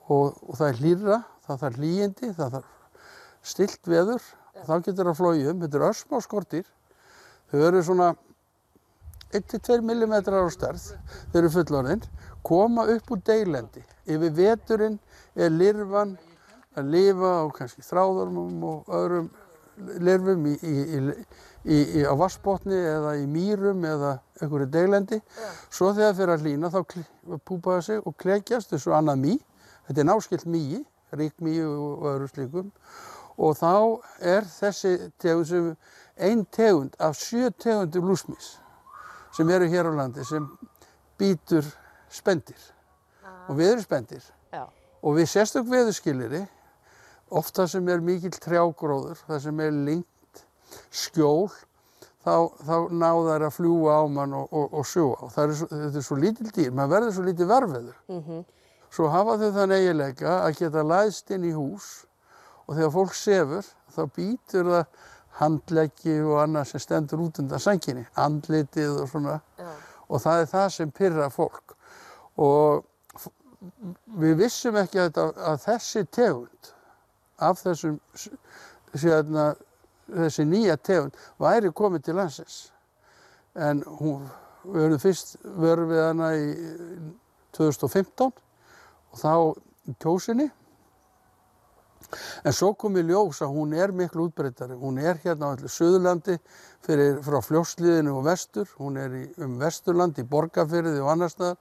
og, 0.09 0.35
og 0.43 0.59
það 0.59 0.69
er 0.69 0.81
hlýra, 0.81 1.21
það 1.47 1.61
þarf 1.63 1.81
hlýjindi, 1.81 2.33
það 2.39 2.57
þarf 2.59 3.01
stilt 3.45 3.91
veður, 3.91 4.29
þá 4.65 4.75
getur 4.87 5.11
það 5.11 5.19
flóið 5.21 5.51
um, 5.53 5.65
þetta 5.65 5.81
eru 5.81 5.89
ösmá 5.91 6.21
skortir, 6.25 6.69
þau 7.53 7.59
eru 7.69 7.83
svona 7.85 8.13
1-2 9.35 9.81
mm 9.83 10.15
á 10.15 10.47
stærð, 10.55 10.91
þau 11.33 11.41
eru 11.41 11.55
fullorðinn, 11.57 12.05
koma 12.47 12.87
upp 12.93 13.15
úr 13.15 13.25
deilendi, 13.27 13.83
yfir 14.07 14.37
veturinn 14.37 14.99
er 15.35 15.53
lirfan 15.53 16.17
að 16.79 16.91
lifa 16.91 17.31
á 17.41 17.45
kannski 17.55 17.85
þráðormum 17.87 18.63
og 18.69 18.95
öðrum 18.99 19.31
lirfum 19.77 20.47
í, 20.51 20.55
í, 20.63 21.79
í 21.99 22.05
á 22.07 22.15
vassbotni 22.19 22.77
eða 22.77 23.15
í 23.21 23.25
mýrum 23.31 23.85
eða 23.89 24.19
einhverju 24.41 24.69
deglendi. 24.73 25.21
Svo 25.69 25.93
þegar 25.93 26.13
það 26.13 26.21
fyrir 26.21 26.35
að 26.35 26.45
hlýna 26.47 26.71
þá 26.75 26.81
púpa 27.45 27.77
það 27.77 27.85
sig 27.89 28.07
og 28.07 28.17
klekjast 28.21 28.75
þessu 28.75 28.95
annað 28.97 29.23
mý. 29.25 29.39
Þetta 29.89 30.01
er 30.01 30.09
náskilt 30.09 30.47
mýi, 30.49 30.83
ríkmý 31.15 31.57
og 31.67 32.07
öðru 32.13 32.31
slíkum. 32.33 32.71
Og 33.35 33.57
þá 33.59 33.73
er 34.23 34.47
þessi 34.47 34.95
tegund 35.19 35.51
sem 35.51 35.73
einn 36.15 36.45
tegund 36.55 36.95
af 37.03 37.19
sjö 37.19 37.51
tegundur 37.51 38.07
lúsmís 38.07 38.55
sem 39.35 39.49
eru 39.51 39.67
hér 39.67 39.91
á 39.91 39.93
landi 39.99 40.23
sem 40.25 40.47
býtur 41.19 41.67
spendir. 42.11 42.61
Ah. 43.25 43.51
Og 43.51 43.59
við 43.59 43.73
erum 43.73 43.83
spendir. 43.83 44.23
Já. 44.55 44.69
Og 45.03 45.19
við 45.19 45.27
sérstök 45.33 45.67
veðurskiliri, 45.69 46.45
ofta 47.41 47.67
sem 47.71 47.89
er 47.93 48.03
mikill 48.05 48.35
trjágróður, 48.43 49.21
það 49.29 49.41
sem 49.47 49.63
er 49.65 49.79
lengt 49.89 50.43
skjól 50.95 51.49
þá, 52.25 52.35
þá 52.65 52.77
náða 52.91 53.25
þær 53.29 53.47
að 53.49 53.55
fljúa 53.59 53.97
á 54.01 54.03
mann 54.11 54.37
og, 54.39 54.49
og, 54.51 54.75
og 54.81 54.89
sjúa. 54.89 55.31
Þetta 55.35 55.81
er 55.91 56.07
svo 56.07 56.19
lítil 56.21 56.51
dýr, 56.51 56.73
maður 56.75 56.95
verður 56.97 57.17
svo 57.17 57.25
lítið 57.29 57.51
verfiður. 57.51 57.97
Mm 58.11 58.23
-hmm. 58.23 58.45
Svo 58.95 59.09
hafa 59.11 59.39
þau 59.41 59.51
þann 59.59 59.75
eiginleika 59.75 60.37
að 60.45 60.59
geta 60.61 60.87
læðst 60.87 61.31
inn 61.35 61.49
í 61.49 61.55
hús 61.55 61.89
og 62.67 62.77
þegar 62.77 62.95
fólk 62.95 63.15
sefur 63.19 63.67
þá 63.95 64.03
býtur 64.17 64.71
það 64.71 64.85
handleggi 65.41 66.21
og 66.23 66.37
annað 66.45 66.69
sem 66.71 66.81
stendur 66.81 67.25
út 67.25 67.41
undan 67.43 67.61
sanginni, 67.61 68.07
andlitið 68.15 69.01
og 69.03 69.09
svona. 69.11 69.41
Ja. 69.59 69.73
Og 70.09 70.23
það 70.23 70.41
er 70.41 70.51
það 70.53 70.69
sem 70.77 70.93
pyrra 70.95 71.31
fólk. 71.31 71.75
Og 72.39 72.85
við 74.21 74.39
vissum 74.45 74.77
ekki 74.79 75.01
að, 75.01 75.19
að 75.35 75.59
þessi 75.65 76.05
tegund 76.13 76.74
af 77.39 77.61
þessum 77.63 77.99
sérna 78.95 79.53
þessi 80.09 80.47
nýja 80.49 80.77
tegund 80.77 81.17
væri 81.41 81.73
komið 81.75 82.07
til 82.07 82.19
landsins. 82.19 82.59
En 83.55 83.83
hún, 84.01 84.27
við 84.65 84.81
verðum 84.83 85.03
fyrst 85.03 85.37
verðum 85.45 85.93
við 85.93 86.03
hana 86.05 86.31
í 86.37 86.47
2015 87.57 88.31
og 88.31 89.21
þá 89.21 89.35
í 89.91 89.97
kjósinni 90.03 90.49
en 92.45 92.55
svo 92.55 92.73
kom 92.79 92.97
í 93.01 93.05
ljós 93.07 93.43
að 93.45 93.55
hún 93.57 93.75
er 93.75 93.93
miklu 93.97 94.29
útbreytari 94.29 94.79
hún 94.81 94.99
er 95.01 95.19
hérna 95.23 95.51
á 95.51 95.55
allir 95.55 95.73
Suðurlandi 95.73 96.39
fyrir, 96.85 97.19
frá 97.25 97.41
fljósliðinu 97.45 98.15
og 98.19 98.27
vestur. 98.29 98.69
Hún 98.81 98.99
er 99.01 99.17
í, 99.17 99.25
um 99.43 99.57
vesturland 99.61 100.19
í 100.21 100.27
Borgafyrði 100.29 101.01
og 101.03 101.11
annar 101.15 101.33
staðar. 101.33 101.59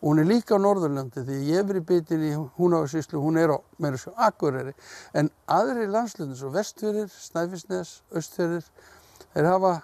Og 0.00 0.10
hún 0.10 0.22
er 0.22 0.28
líka 0.28 0.58
á 0.58 0.60
Norðurlandi 0.60 1.24
því 1.24 1.40
ég 1.48 1.62
er 1.62 1.68
verið 1.70 1.86
bitin 1.88 2.26
í 2.26 2.32
Húnáðsíslu, 2.58 3.20
hún 3.22 3.40
er 3.40 3.54
á 3.56 3.58
meira 3.82 4.00
svo 4.00 4.12
Akureyri. 4.28 4.76
En 5.16 5.30
aðri 5.48 5.88
landslundir 5.90 6.38
svo 6.38 6.52
vestfyrir, 6.54 7.08
Snæfisnes, 7.08 8.00
Östfyrir 8.12 8.66
þeir 9.32 9.50
hafa 9.52 9.78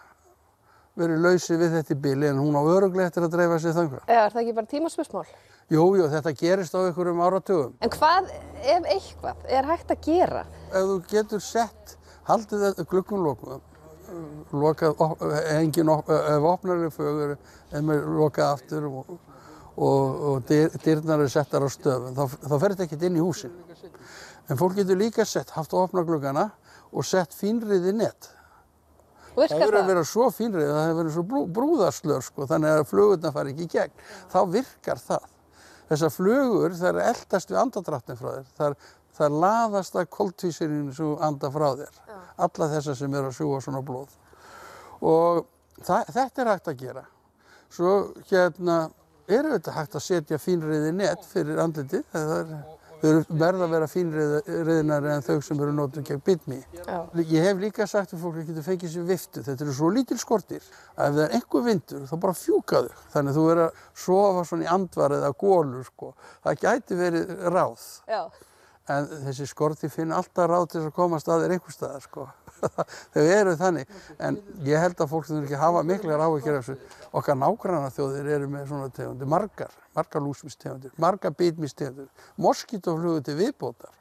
verið 1.01 1.25
lausi 1.25 1.57
við 1.57 1.79
þetta 1.79 1.95
í 1.95 2.03
bíli 2.05 2.29
en 2.29 2.43
hún 2.43 2.59
á 2.59 2.63
öruglega 2.63 3.09
eftir 3.09 3.25
að 3.25 3.39
dreifa 3.39 3.59
sig 3.63 3.77
þangra. 3.77 4.05
Er 4.13 4.29
það 4.29 4.43
ekki 4.45 4.57
bara 4.59 4.73
tímaspursmál? 4.75 5.27
Jú, 5.73 5.89
jú, 5.97 6.07
þetta 6.13 6.35
gerist 6.37 6.77
á 6.77 6.85
einhverjum 6.85 7.25
áratugum. 7.25 7.75
En 7.81 7.93
hvað, 7.97 8.31
ef 8.61 8.89
eitthvað, 8.95 9.45
er 9.49 9.69
hægt 9.73 9.93
að 9.95 10.07
gera? 10.07 10.47
Ef 10.71 10.89
þú 10.91 10.97
getur 11.11 11.45
sett, 11.45 11.97
haldið 12.29 12.67
þetta 12.69 12.89
glukkunlokkuðum 12.93 13.69
lokað, 14.53 14.99
engin, 15.57 15.89
ef 15.89 16.45
opnarlega 16.45 16.91
fögur, 16.93 17.31
ef 17.73 17.85
maður 17.87 18.19
lokað 18.19 18.51
aftur 18.59 18.89
og 18.91 19.15
og, 19.77 20.23
og 20.29 20.51
dyrnar 20.85 21.23
eru 21.23 21.31
settar 21.33 21.65
á 21.65 21.69
stöfum, 21.73 22.13
þá, 22.17 22.37
þá 22.45 22.55
fer 22.55 22.75
þetta 22.75 22.87
ekkert 22.87 23.07
inn 23.09 23.19
í 23.19 23.25
húsin. 23.25 23.55
En 24.51 24.61
fólk 24.61 24.77
getur 24.77 25.01
líka 25.01 25.25
sett, 25.29 25.53
haft 25.57 25.73
að 25.73 25.87
opna 25.87 26.05
glugana 26.07 26.49
og 26.93 27.07
sett 27.09 27.35
fínriði 27.37 27.95
nett. 27.97 28.31
Það 29.33 29.55
verður 29.63 29.79
að 29.81 29.87
vera 29.89 30.05
svo 30.05 30.27
fínrið 30.35 30.67
að 30.67 30.75
það 30.77 30.89
hefur 30.89 30.99
verið 31.01 31.15
svo 31.15 31.23
brú, 31.29 31.45
brúðarslör 31.57 32.25
sko, 32.27 32.49
þannig 32.51 32.75
að 32.75 32.89
flugurna 32.91 33.33
fari 33.33 33.55
ekki 33.55 33.65
í 33.65 33.71
gegn. 33.73 34.03
Þá 34.33 34.41
virkar 34.53 35.01
það. 35.01 35.31
Þessar 35.93 36.13
flugur 36.15 36.75
það 36.79 36.89
er 36.89 37.11
eldast 37.11 37.51
við 37.53 37.59
andadrættin 37.61 38.17
frá 38.17 38.29
þér. 38.31 38.45
Það 38.57 38.67
er, 38.71 38.77
það 39.13 39.27
er 39.27 39.39
laðast 39.45 39.99
að 40.01 40.11
koltvísirinu 40.17 40.95
svo 40.97 41.09
anda 41.21 41.51
frá 41.53 41.67
þér. 41.83 41.99
Já. 42.09 42.21
Alla 42.47 42.69
þessar 42.73 42.97
sem 42.97 43.17
eru 43.19 43.29
að 43.29 43.37
sjúa 43.37 43.59
svona 43.61 43.83
blóð. 43.85 44.15
Og 45.05 45.43
það, 45.83 46.13
þetta 46.17 46.45
er 46.45 46.53
hægt 46.55 46.71
að 46.73 46.81
gera. 46.87 47.05
Svo 47.73 47.93
hérna 48.31 48.79
er 49.29 49.51
auðvitað 49.51 49.77
hægt 49.77 49.99
að 49.99 50.07
setja 50.07 50.41
fínriði 50.41 50.95
nett 50.97 51.29
fyrir 51.29 51.61
andlitið. 51.61 52.09
Þau 52.15 52.81
eru 53.11 53.39
verða 53.41 53.67
að 53.67 53.73
vera 53.75 53.89
fínriðinari 53.91 55.11
en 55.15 55.25
þau 55.27 55.39
sem 55.45 55.63
eru 55.63 55.75
nótum 55.77 56.05
gegn 56.07 56.23
bitmi. 56.27 56.59
Ég 57.23 57.47
hef 57.49 57.63
líka 57.63 57.87
sagt 57.91 58.15
að 58.15 58.23
fólk 58.23 58.39
getur 58.43 58.67
fengið 58.67 58.95
sér 58.95 59.09
viftu. 59.09 59.43
Þetta 59.47 59.67
eru 59.67 59.77
svo 59.77 59.91
lítil 59.95 60.19
skortir 60.21 60.63
að 60.95 61.09
ef 61.09 61.17
það 61.17 61.23
er 61.25 61.37
einhver 61.39 61.67
vindur 61.67 62.05
þá 62.11 62.15
bara 62.27 62.39
fjúka 62.39 62.85
þau. 62.85 63.01
Þannig 63.15 63.33
að 63.33 63.39
þú 63.41 63.47
verður 63.49 63.65
að 63.67 63.83
sofa 64.05 64.45
svona 64.51 64.67
í 64.67 64.71
andvar 64.77 65.17
eða 65.19 65.33
gólur 65.45 65.89
sko. 65.89 66.13
Það 66.45 66.63
gæti 66.67 67.01
verið 67.01 67.35
ráð. 67.57 67.89
Já. 68.11 68.23
En 68.93 69.11
þessi 69.29 69.49
skorti 69.51 69.91
finn 69.93 70.15
alltaf 70.15 70.51
ráð 70.51 70.71
til 70.73 70.87
að 70.87 70.95
komast 70.97 71.31
að 71.31 71.47
þér 71.47 71.57
einhver 71.59 71.75
staðar 71.75 72.07
sko. 72.07 72.29
þau 73.15 73.23
eru 73.23 73.55
þannig 73.61 73.95
en 74.19 74.41
ég 74.67 74.83
held 74.83 75.01
að 75.01 75.13
fólk 75.15 75.29
sem 75.29 75.41
ekki 75.43 75.61
hafa 75.61 75.85
miklar 75.87 76.25
áhyggjur 76.27 76.59
af 76.59 76.69
þessu 76.69 77.01
okkar 77.13 77.39
nágranna 77.39 77.95
þjóðir 77.95 78.35
eru 78.37 78.51
með 78.53 78.69
svona 78.73 78.91
tegundir 78.97 79.31
margar, 79.31 79.73
margar 79.97 80.25
lúsmistegundir 80.25 80.93
margar 81.03 81.35
bitmistegundir, 81.39 82.11
moskítoflugur 82.37 83.25
til 83.27 83.39
viðbótar 83.41 83.99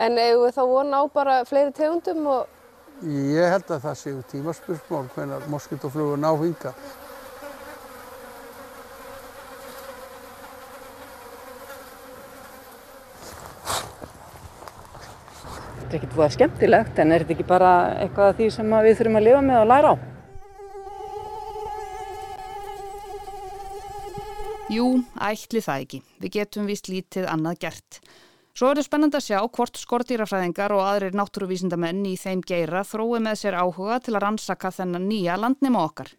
En 0.00 0.16
hefur 0.16 0.46
við 0.46 0.54
þá 0.56 0.62
vona 0.64 1.02
á 1.02 1.04
bara 1.12 1.42
fleiri 1.44 1.74
tegundum 1.76 2.26
og 2.30 2.56
Ég 3.00 3.48
held 3.48 3.70
að 3.72 3.84
það 3.86 3.94
séu 3.96 4.22
tímaspursmál 4.28 5.06
hvenar 5.14 5.46
moskítoflugur 5.48 6.18
ná 6.20 6.34
hinga. 6.36 6.74
Þetta 15.90 15.98
er 15.98 16.04
ekkert 16.04 16.18
búið 16.20 16.34
skemmtilegt 16.36 16.98
en 17.02 17.10
er 17.10 17.22
þetta 17.24 17.34
ekki 17.34 17.44
bara 17.50 17.70
eitthvað 17.98 18.28
af 18.30 18.36
því 18.38 18.46
sem 18.54 18.74
við 18.86 18.92
þurfum 19.00 19.16
að 19.18 19.24
lifa 19.26 19.38
með 19.42 19.56
og 19.58 19.64
læra 19.66 19.88
á? 19.90 19.94
Jú, 24.70 24.84
ætli 25.18 25.64
það 25.66 25.82
ekki. 25.82 26.00
Við 26.22 26.32
getum 26.36 26.70
vist 26.70 26.92
lítið 26.92 27.26
annað 27.32 27.58
gert. 27.66 27.98
Svo 28.54 28.70
er 28.70 28.78
þetta 28.78 28.86
spennand 28.86 29.18
að 29.18 29.26
sjá 29.26 29.40
hvort 29.42 29.82
skortýrafræðingar 29.82 30.76
og 30.78 30.84
aðrir 30.86 31.18
náttúruvísindamenn 31.18 32.06
í 32.06 32.14
þeim 32.22 32.46
geira 32.46 32.86
þrói 32.86 33.18
með 33.26 33.42
sér 33.42 33.58
áhuga 33.58 33.98
til 33.98 34.14
að 34.14 34.22
rannsaka 34.28 34.70
þennan 34.78 35.10
nýja 35.10 35.40
landnema 35.42 35.82
okkar. 35.90 36.14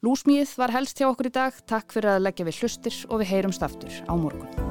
Lúsmíð 0.00 0.56
var 0.56 0.72
helst 0.72 0.96
hjá 0.96 1.10
okkur 1.12 1.28
í 1.28 1.36
dag. 1.36 1.60
Takk 1.68 1.92
fyrir 1.92 2.14
að 2.16 2.30
leggja 2.30 2.48
við 2.48 2.64
hlustir 2.64 3.00
og 3.10 3.20
við 3.20 3.34
heyrumst 3.34 3.68
aftur 3.68 3.92
á 4.08 4.16
morgun. 4.16 4.69